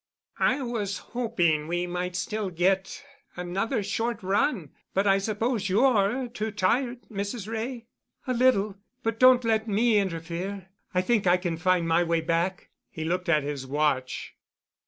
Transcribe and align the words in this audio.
"I 0.39 0.63
was 0.63 0.97
hoping 1.13 1.67
we 1.67 1.85
might 1.85 2.15
still 2.15 2.49
get 2.49 3.05
another 3.35 3.83
short 3.83 4.23
run, 4.23 4.71
but 4.95 5.05
I 5.05 5.19
suppose 5.19 5.69
you're 5.69 6.27
too 6.27 6.49
tired, 6.49 7.03
Mrs. 7.11 7.47
Wray?" 7.47 7.85
"A 8.25 8.33
little—but 8.33 9.19
don't 9.19 9.43
let 9.45 9.67
me 9.67 9.99
interfere. 9.99 10.69
I 10.91 11.01
think 11.03 11.27
I 11.27 11.37
can 11.37 11.55
find 11.55 11.87
my 11.87 12.03
way 12.03 12.21
back." 12.21 12.71
He 12.89 13.05
looked 13.05 13.29
at 13.29 13.43
his 13.43 13.67
watch. 13.67 14.33